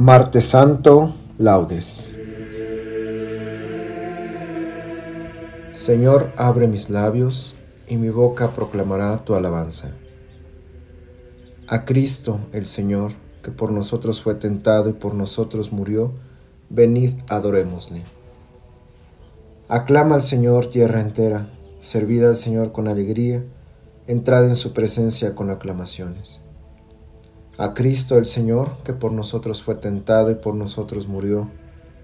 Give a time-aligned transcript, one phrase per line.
[0.00, 2.16] Martes Santo, laudes.
[5.72, 7.56] Señor, abre mis labios
[7.88, 9.90] y mi boca proclamará tu alabanza.
[11.66, 13.10] A Cristo, el Señor,
[13.42, 16.12] que por nosotros fue tentado y por nosotros murió,
[16.70, 18.04] venid adorémosle.
[19.66, 23.42] Aclama al Señor tierra entera, servid al Señor con alegría,
[24.06, 26.44] entrad en su presencia con aclamaciones.
[27.60, 31.50] A Cristo el Señor, que por nosotros fue tentado y por nosotros murió,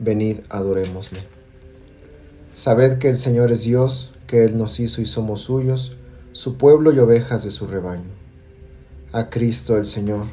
[0.01, 1.29] venid adorémosle.
[2.53, 5.97] Sabed que el Señor es Dios, que Él nos hizo y somos suyos,
[6.33, 8.11] su pueblo y ovejas de su rebaño.
[9.13, 10.25] A Cristo el Señor,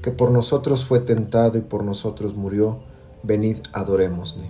[0.00, 2.78] que por nosotros fue tentado y por nosotros murió,
[3.24, 4.48] venid adorémosle.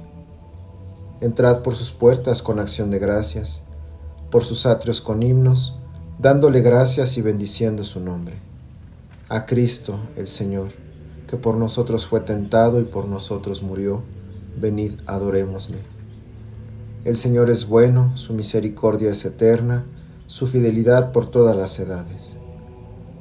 [1.22, 3.64] Entrad por sus puertas con acción de gracias,
[4.30, 5.78] por sus atrios con himnos,
[6.18, 8.47] dándole gracias y bendiciendo su nombre
[9.30, 10.68] a Cristo el Señor,
[11.26, 14.02] que por nosotros fue tentado y por nosotros murió,
[14.58, 15.78] venid adorémosle.
[17.04, 19.84] El Señor es bueno, su misericordia es eterna,
[20.26, 22.38] su fidelidad por todas las edades.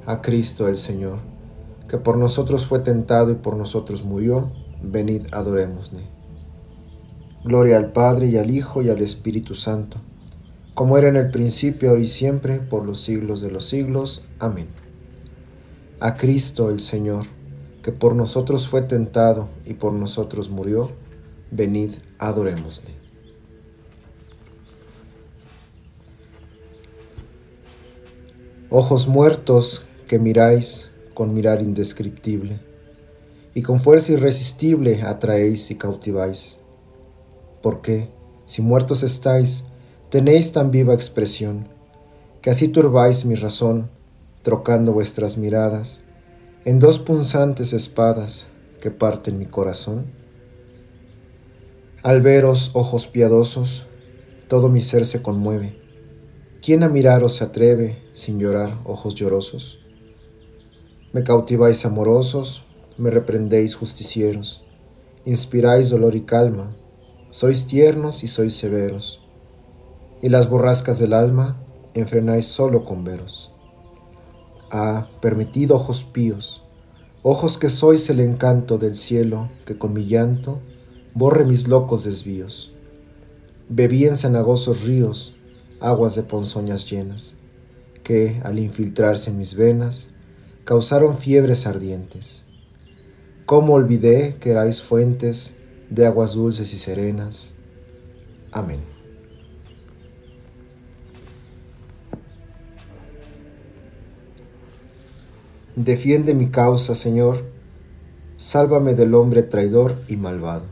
[0.06, 1.20] A Cristo el Señor,
[1.90, 6.08] que por nosotros fue tentado y por nosotros murió, venid adorémosle.
[7.44, 9.98] Gloria al Padre y al Hijo y al Espíritu Santo,
[10.74, 14.28] como era en el principio, ahora y siempre, por los siglos de los siglos.
[14.40, 14.87] Amén
[16.00, 17.26] a Cristo el Señor,
[17.82, 20.92] que por nosotros fue tentado y por nosotros murió,
[21.52, 22.92] venid, adorémosle.
[28.70, 32.60] Ojos muertos que miráis con mirar indescriptible,
[33.56, 36.60] y con fuerza irresistible atraéis y cautiváis.
[37.64, 38.10] Porque,
[38.46, 39.64] si muertos estáis,
[40.10, 41.68] tenéis tan viva expresión,
[42.42, 43.90] que así turbáis mi razón,
[44.48, 46.06] trocando vuestras miradas
[46.64, 48.48] en dos punzantes espadas
[48.80, 50.06] que parten mi corazón?
[52.02, 53.88] Al veros, ojos piadosos,
[54.48, 55.78] todo mi ser se conmueve.
[56.62, 59.82] ¿Quién a miraros se atreve sin llorar ojos llorosos?
[61.12, 62.64] Me cautiváis amorosos,
[62.98, 64.66] me reprendéis justicieros,
[65.26, 66.74] inspiráis dolor y calma,
[67.32, 69.28] sois tiernos y sois severos,
[70.22, 71.62] y las borrascas del alma
[71.96, 73.52] enfrenáis solo con veros
[74.72, 76.64] ha permitido ojos píos,
[77.24, 80.60] ojos que sois el encanto del cielo, que con mi llanto
[81.14, 82.74] borre mis locos desvíos.
[83.70, 85.36] Bebí en cenagosos ríos
[85.80, 87.38] aguas de ponzoñas llenas,
[88.04, 90.14] que, al infiltrarse en mis venas,
[90.64, 92.46] causaron fiebres ardientes.
[93.46, 95.58] ¿Cómo olvidé que erais fuentes
[95.90, 97.56] de aguas dulces y serenas?
[98.52, 98.97] Amén.
[105.78, 107.44] Defiende mi causa, Señor,
[108.36, 110.66] sálvame del hombre traidor y malvado.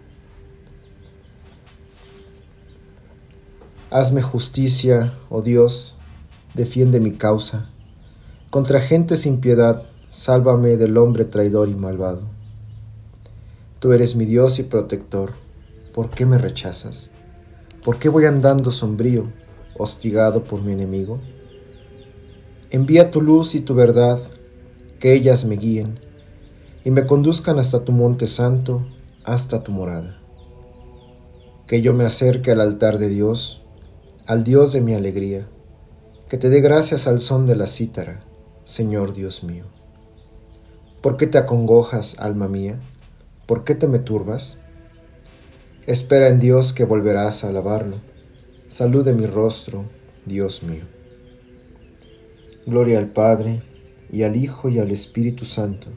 [3.91, 5.97] Hazme justicia, oh Dios,
[6.55, 7.69] defiende mi causa.
[8.49, 12.23] Contra gente sin piedad, sálvame del hombre traidor y malvado.
[13.77, 15.33] Tú eres mi Dios y protector,
[15.93, 17.11] ¿por qué me rechazas?
[17.83, 19.27] ¿Por qué voy andando sombrío,
[19.77, 21.19] hostigado por mi enemigo?
[22.71, 24.19] Envía tu luz y tu verdad
[24.99, 25.99] que ellas me guíen
[26.83, 28.85] y me conduzcan hasta tu monte santo,
[29.23, 30.19] hasta tu morada.
[31.67, 33.63] Que yo me acerque al altar de Dios,
[34.27, 35.47] al Dios de mi alegría,
[36.29, 38.23] que te dé gracias al son de la cítara,
[38.63, 39.65] Señor Dios mío.
[41.01, 42.79] ¿Por qué te acongojas, alma mía?
[43.45, 44.59] ¿Por qué te me turbas?
[45.85, 47.97] Espera en Dios que volverás a alabarlo.
[48.67, 49.85] Salude mi rostro,
[50.25, 50.85] Dios mío.
[52.65, 53.61] Gloria al Padre,
[54.15, 55.89] y al Hijo y al Espíritu Santo,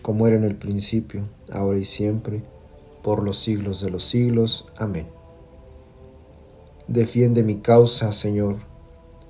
[0.00, 2.42] como era en el principio, ahora y siempre,
[3.02, 4.72] por los siglos de los siglos.
[4.78, 5.06] Amén.
[6.88, 8.56] Defiende mi causa, Señor,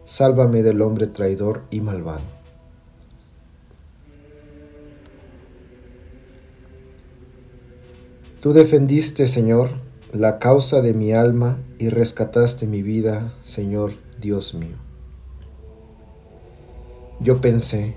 [0.05, 2.23] sálvame del hombre traidor y malvado.
[8.41, 9.71] Tú defendiste, Señor,
[10.13, 14.77] la causa de mi alma y rescataste mi vida, Señor Dios mío.
[17.19, 17.97] Yo pensé,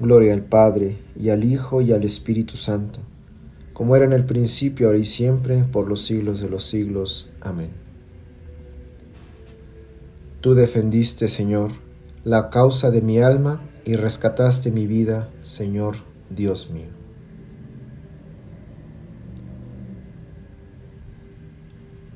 [0.00, 3.00] Gloria al Padre, y al Hijo, y al Espíritu Santo
[3.78, 7.30] como era en el principio, ahora y siempre, por los siglos de los siglos.
[7.40, 7.70] Amén.
[10.40, 11.70] Tú defendiste, Señor,
[12.24, 15.98] la causa de mi alma y rescataste mi vida, Señor
[16.28, 16.88] Dios mío.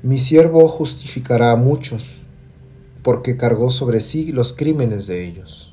[0.01, 2.23] Mi siervo justificará a muchos,
[3.03, 5.72] porque cargó sobre sí los crímenes de ellos.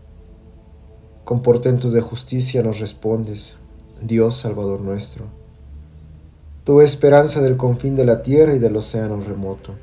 [1.31, 3.55] Con portentos de justicia nos respondes,
[4.01, 5.27] Dios Salvador nuestro
[6.65, 9.75] tu esperanza del confín de la tierra y del océano remoto.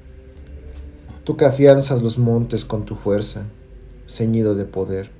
[1.25, 3.45] Tú que afianzas los montes con tu fuerza,
[4.07, 5.11] ceñido de poder.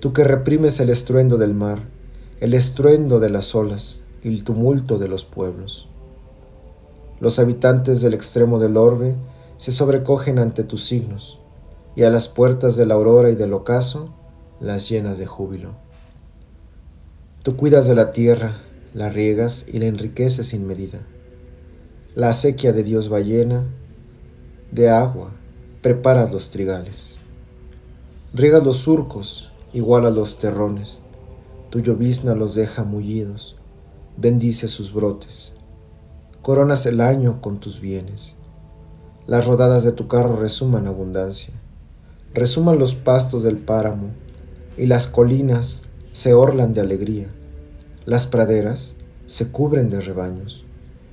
[0.00, 1.84] Tú que reprimes el estruendo del mar,
[2.40, 5.88] el estruendo de las olas y el tumulto de los pueblos.
[7.20, 9.16] Los habitantes del extremo del orbe
[9.56, 11.40] se sobrecogen ante tus signos,
[11.96, 14.12] y a las puertas de la aurora y del ocaso
[14.60, 15.74] las llenas de júbilo.
[17.42, 18.62] Tú cuidas de la tierra,
[18.94, 21.00] la riegas y la enriqueces sin medida.
[22.14, 23.64] La acequia de Dios va llena
[24.70, 25.32] de agua,
[25.82, 27.18] preparas los trigales.
[28.32, 31.02] Riegas los surcos, igual a los terrones,
[31.70, 33.56] tu llovizna los deja mullidos,
[34.16, 35.56] bendice sus brotes.
[36.40, 38.36] Coronas el año con tus bienes.
[39.26, 41.54] Las rodadas de tu carro resuman abundancia.
[42.32, 44.08] Resuman los pastos del páramo,
[44.76, 45.82] y las colinas
[46.12, 47.28] se orlan de alegría
[48.06, 50.66] las praderas se cubren de rebaños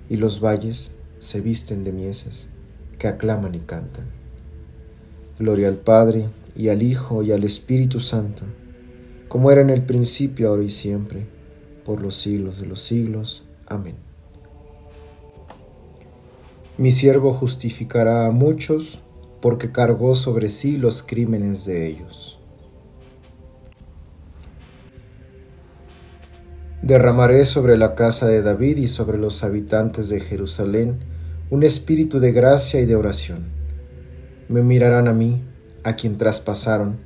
[0.09, 2.49] y los valles se visten de mieses
[2.99, 4.07] que aclaman y cantan.
[5.39, 8.43] Gloria al Padre y al Hijo y al Espíritu Santo,
[9.29, 11.27] como era en el principio, ahora y siempre,
[11.85, 13.47] por los siglos de los siglos.
[13.67, 13.95] Amén.
[16.77, 18.99] Mi siervo justificará a muchos
[19.39, 22.40] porque cargó sobre sí los crímenes de ellos.
[26.91, 30.99] Derramaré sobre la casa de David y sobre los habitantes de Jerusalén
[31.49, 33.45] un espíritu de gracia y de oración.
[34.49, 35.41] Me mirarán a mí,
[35.85, 36.97] a quien traspasaron,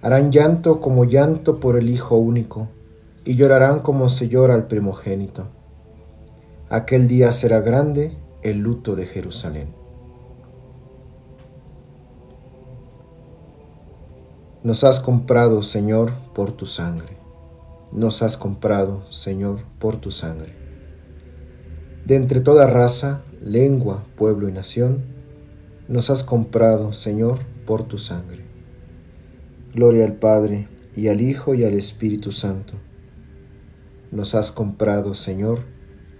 [0.00, 2.68] harán llanto como llanto por el Hijo único,
[3.26, 5.48] y llorarán como se llora al primogénito.
[6.70, 9.74] Aquel día será grande el luto de Jerusalén.
[14.62, 17.17] Nos has comprado, Señor, por tu sangre
[17.92, 20.52] nos has comprado, Señor, por tu sangre.
[22.04, 25.04] De entre toda raza, lengua, pueblo y nación,
[25.88, 28.44] nos has comprado, Señor, por tu sangre.
[29.74, 32.74] Gloria al Padre, y al Hijo, y al Espíritu Santo.
[34.10, 35.60] Nos has comprado, Señor,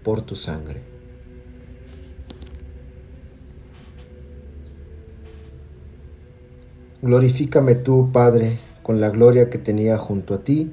[0.04, 0.82] por tu sangre.
[7.02, 10.72] Glorifícame tú, Padre, con la gloria que tenía junto a ti,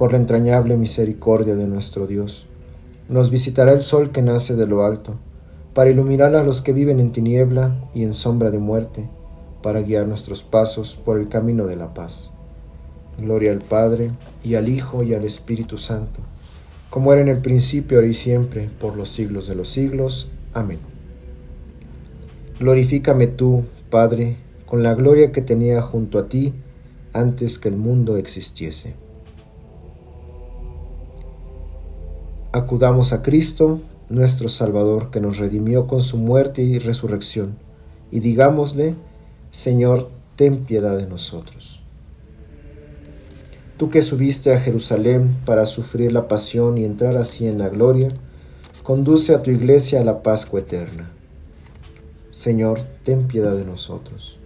[0.00, 2.46] Por la entrañable misericordia de nuestro Dios,
[3.10, 5.16] nos visitará el sol que nace de lo alto,
[5.74, 9.10] para iluminar a los que viven en tiniebla y en sombra de muerte,
[9.62, 12.32] para guiar nuestros pasos por el camino de la paz.
[13.18, 14.10] Gloria al Padre,
[14.42, 16.20] y al Hijo, y al Espíritu Santo,
[16.88, 20.30] como era en el principio, ahora y siempre, por los siglos de los siglos.
[20.54, 20.78] Amén.
[22.58, 26.54] Glorifícame tú, Padre, con la gloria que tenía junto a ti
[27.12, 28.94] antes que el mundo existiese.
[32.52, 37.56] Acudamos a Cristo, nuestro Salvador, que nos redimió con su muerte y resurrección,
[38.10, 38.96] y digámosle,
[39.52, 41.84] Señor, ten piedad de nosotros.
[43.76, 48.08] Tú que subiste a Jerusalén para sufrir la pasión y entrar así en la gloria,
[48.82, 51.12] conduce a tu iglesia a la Pascua eterna.
[52.30, 54.40] Señor, ten piedad de nosotros.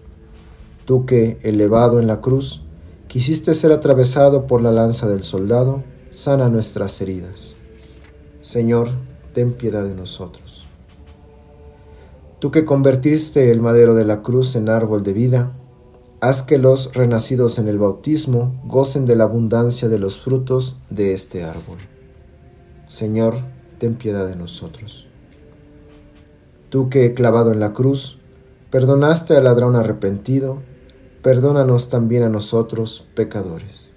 [0.85, 2.65] Tú que, elevado en la cruz,
[3.09, 7.57] quisiste ser atravesado por la lanza del soldado, sana nuestras heridas.
[8.45, 8.89] Señor,
[9.33, 10.67] ten piedad de nosotros.
[12.41, 15.57] Tú que convertiste el madero de la cruz en árbol de vida,
[16.21, 21.15] haz que los renacidos en el bautismo gocen de la abundancia de los frutos de
[21.15, 21.79] este árbol.
[22.87, 23.37] Señor,
[23.79, 25.09] ten piedad de nosotros.
[26.69, 28.19] Tú que, clavado en la cruz,
[28.69, 30.59] perdonaste al ladrón arrepentido,
[31.23, 33.95] perdónanos también a nosotros, pecadores.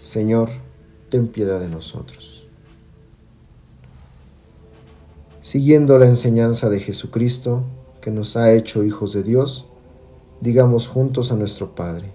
[0.00, 0.50] Señor,
[1.08, 2.33] ten piedad de nosotros.
[5.44, 7.64] Siguiendo la enseñanza de Jesucristo,
[8.00, 9.68] que nos ha hecho hijos de Dios,
[10.40, 12.14] digamos juntos a nuestro Padre.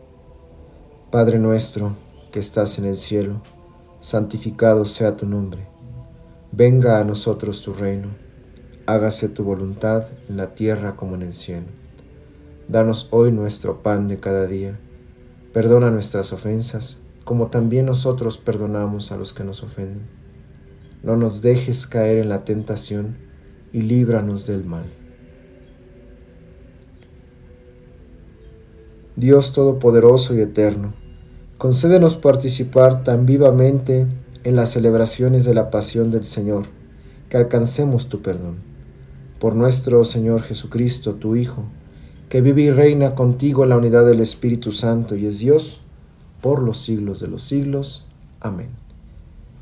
[1.11, 1.95] Padre nuestro,
[2.31, 3.43] que estás en el cielo,
[3.99, 5.67] santificado sea tu nombre.
[6.51, 8.07] Venga a nosotros tu reino.
[8.87, 11.67] Hágase tu voluntad en la tierra como en el cielo.
[12.67, 14.79] Danos hoy nuestro pan de cada día.
[15.53, 20.19] Perdona nuestras ofensas, como también nosotros perdonamos a los que nos ofenden
[21.03, 23.17] no nos dejes caer en la tentación
[23.71, 24.85] y líbranos del mal.
[29.15, 30.93] Dios Todopoderoso y Eterno,
[31.57, 34.07] concédenos participar tan vivamente
[34.45, 36.67] en las celebraciones de la pasión del Señor,
[37.27, 38.57] que alcancemos tu perdón.
[39.39, 41.65] Por nuestro Señor Jesucristo, tu Hijo,
[42.29, 45.81] que vive y reina contigo en la unidad del Espíritu Santo y es Dios,
[46.41, 48.07] por los siglos de los siglos.
[48.39, 48.88] Amén.